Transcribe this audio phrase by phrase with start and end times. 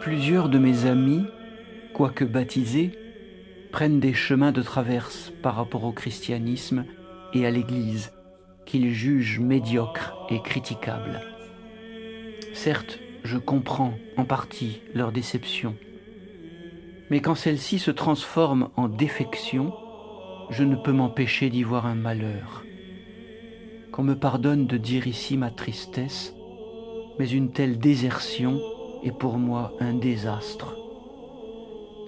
[0.00, 1.26] Plusieurs de mes amis,
[1.92, 2.92] quoique baptisés,
[3.70, 6.86] prennent des chemins de traverse par rapport au christianisme
[7.34, 8.10] et à l'Église,
[8.64, 11.20] qu'ils jugent médiocres et critiquables.
[12.54, 15.76] Certes, je comprends en partie leur déception,
[17.10, 19.74] mais quand celle-ci se transforme en défection,
[20.48, 22.64] je ne peux m'empêcher d'y voir un malheur.
[23.92, 26.34] Qu'on me pardonne de dire ici ma tristesse,
[27.18, 28.58] mais une telle désertion
[29.02, 30.76] est pour moi un désastre.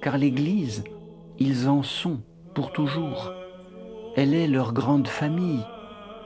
[0.00, 0.84] Car l'Église,
[1.38, 2.20] ils en sont
[2.54, 3.32] pour toujours.
[4.16, 5.64] Elle est leur grande famille,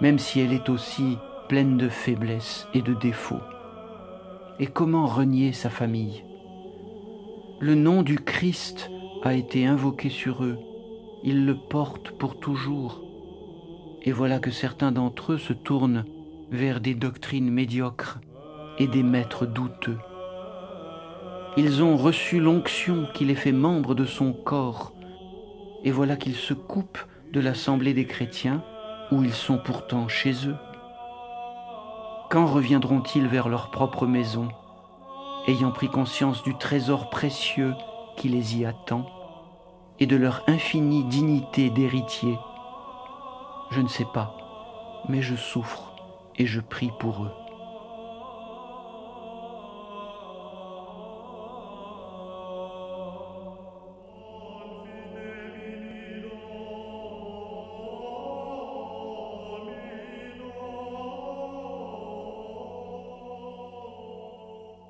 [0.01, 3.43] même si elle est aussi pleine de faiblesses et de défauts.
[4.59, 6.24] Et comment renier sa famille?
[7.60, 8.91] Le nom du Christ
[9.23, 10.59] a été invoqué sur eux,
[11.23, 13.02] ils le portent pour toujours.
[14.02, 16.05] Et voilà que certains d'entre eux se tournent
[16.51, 18.21] vers des doctrines médiocres
[18.79, 19.99] et des maîtres douteux.
[21.59, 24.93] Ils ont reçu l'onction qui les fait membres de son corps,
[25.85, 28.62] et voilà qu'ils se coupent de l'assemblée des chrétiens
[29.10, 30.57] où ils sont pourtant chez eux.
[32.29, 34.49] Quand reviendront-ils vers leur propre maison,
[35.46, 37.73] ayant pris conscience du trésor précieux
[38.16, 39.07] qui les y attend
[39.99, 42.37] et de leur infinie dignité d'héritier?
[43.71, 44.37] Je ne sais pas,
[45.09, 45.95] mais je souffre
[46.37, 47.46] et je prie pour eux.